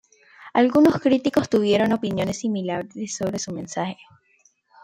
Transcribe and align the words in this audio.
Algunos 0.55 0.99
críticos 0.99 1.47
tuvieron 1.47 1.91
opiniones 1.93 2.39
similares 2.39 3.15
sobre 3.15 3.37
su 3.37 3.53
mensaje. 3.53 3.97